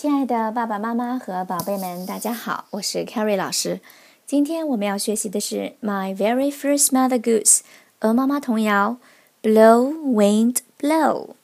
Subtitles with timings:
[0.00, 3.80] 亲爱的爸爸妈妈和宝贝们，大家好，我是 Carrie 老师。
[4.24, 7.58] 今天我们要学习的是《My Very First Mother Goose》
[7.98, 8.96] 鹅妈妈童谣
[9.42, 11.34] ：Blow, wind, blow,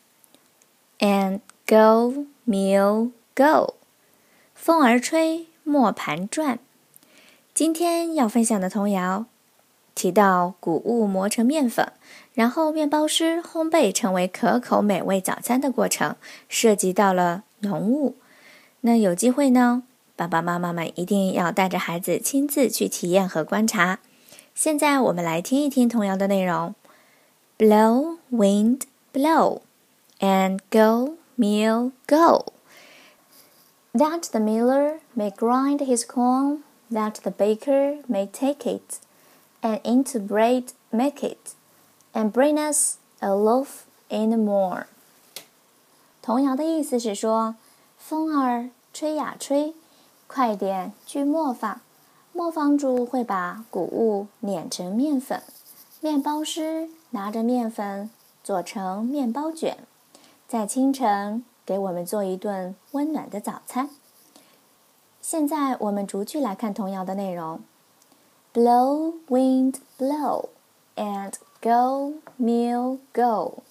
[1.01, 3.75] and go, mill, go。
[4.55, 6.59] 风儿吹，磨盘转。
[7.53, 9.27] 今天要分享的童谣
[9.95, 11.93] 提到谷物磨成面粉，
[12.33, 16.17] 然后面包师烘焙成为可口美味早餐的过程，
[16.49, 18.15] 涉及到了浓雾。
[18.87, 19.83] 那有机会呢，
[20.15, 23.99] 爸爸妈妈们一定要带着孩子亲自去体验和观察。
[24.55, 26.77] 现在我们来听一听童谣的内容
[27.59, 29.63] ：Blow, wind, blow,
[30.21, 32.53] and go, mill, go.
[33.93, 36.61] That the miller may grind his corn,
[36.93, 39.01] that the baker may take it,
[39.63, 41.55] and into bread make it,
[42.13, 44.85] and bring us a loaf in the morn.
[46.23, 47.57] 童谣的意思是说。
[48.09, 49.75] 风儿吹呀吹，
[50.27, 51.83] 快点锯磨坊。
[52.33, 55.43] 磨坊主会把谷物碾成面粉，
[56.01, 58.09] 面包师拿着面粉
[58.43, 59.77] 做成面包卷，
[60.49, 63.91] 在清晨给我们做一顿温暖的早餐。
[65.21, 67.61] 现在我们逐句来看童谣的内容
[68.55, 70.47] ：Blow, wind, blow,
[70.95, 73.63] and go, mill, go.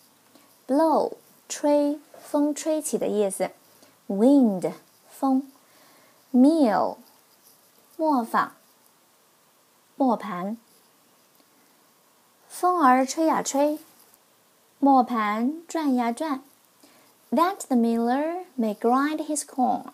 [0.67, 1.13] Blow，
[1.49, 3.49] 吹，风吹起的意思。
[4.07, 4.71] Wind，
[5.17, 5.49] 风
[6.33, 6.97] ；Mill，
[7.95, 8.52] 磨坊、
[9.95, 10.57] 磨盘。
[12.49, 13.80] 风儿吹呀吹，
[14.80, 16.41] 磨盘转呀转。
[17.31, 19.85] That the miller may grind his corn。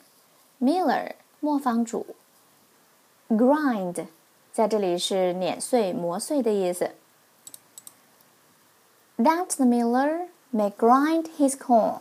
[0.59, 2.15] Miller，磨坊主。
[3.29, 4.07] Grind，
[4.51, 6.95] 在这里是碾碎、磨碎的意思。
[9.17, 11.99] That the miller may grind his corn。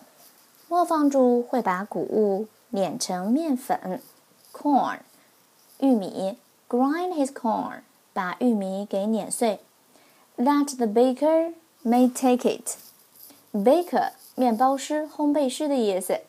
[0.68, 4.01] 磨坊主会把谷物碾成面粉，
[4.53, 4.99] corn，
[5.79, 6.37] 玉米，
[6.69, 7.81] grind his corn，
[8.13, 9.59] 把玉米给碾碎。
[10.37, 11.53] That the baker
[11.83, 16.21] may take it，baker，面包师、烘焙师的意思。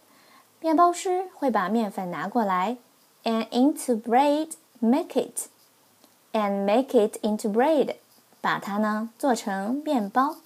[0.60, 2.76] 面包师会把面粉拿过来，
[3.24, 7.96] and into bread make it，and make it into bread，
[8.40, 10.36] 把它呢做成面包。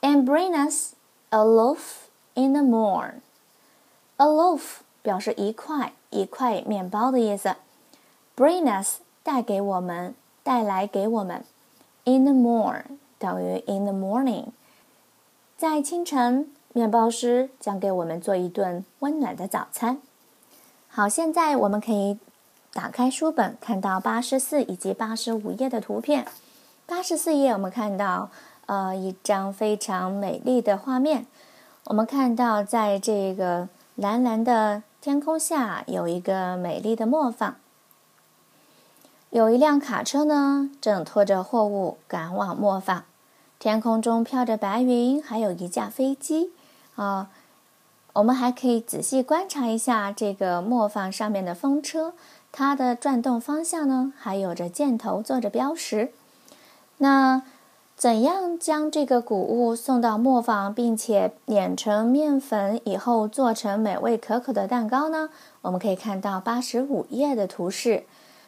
[0.00, 0.94] And bring us
[1.30, 3.20] a loaf。In the morn,
[4.16, 7.55] a loaf 表示一块一块面包的意思。
[8.37, 11.43] Bring us 带给我们，带来给我们。
[12.03, 14.49] In the morning 等于 in the morning，
[15.57, 19.99] 在清晨，面包师将给我们做一顿温暖的早餐。
[20.89, 22.19] 好，现在我们可以
[22.71, 26.27] 打开书本，看到八十四以及八十五页的图片。
[26.85, 28.29] 八十四页，我们看到
[28.67, 31.25] 呃一张非常美丽的画面。
[31.85, 37.55] 我们看到，在这个蓝蓝的天空下，有一个美丽的磨坊。
[39.29, 43.05] 有一辆卡车呢，正拖着货物赶往磨坊。
[43.59, 46.51] 天空中飘着白云，还有一架飞机。
[46.95, 47.29] 啊，
[48.11, 52.13] 我们还可以仔细观察一下这个磨坊上面的风车，
[52.51, 56.11] 它的转动方向呢，还有着箭头做着标识。
[56.97, 57.43] 那。
[57.99, 65.29] 怎样将这个谷物送到磨坊，并且碾成面粉以后做成美味可口的蛋糕呢？
[65.63, 68.05] 我们可以看到八十五页的图示。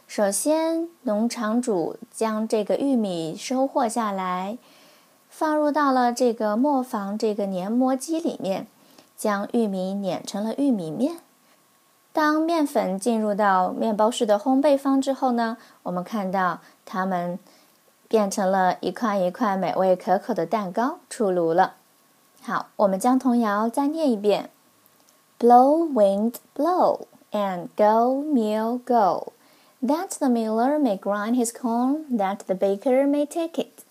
[0.08, 4.58] 首先，农场主将这个玉米收获下来，
[5.30, 8.68] 放入到了这个磨坊这个碾磨机里面，
[9.18, 11.18] 将玉米碾成了玉米面。
[12.14, 17.38] 当面粉进入到面包师的烘焙坊之后呢，我们看到他们。
[18.11, 21.75] 变成了一块一块美味可口的蛋糕出炉了。
[22.43, 24.51] 好，我们将童谣再念一遍：
[25.39, 29.33] Blow, wind, blow, and go, mill, go.
[29.83, 33.85] That the miller may grind his corn, that the baker may take it,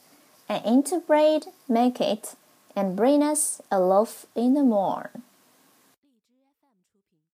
[0.47, 2.35] and into bread make it,
[2.73, 5.09] and bring us a loaf in the morn.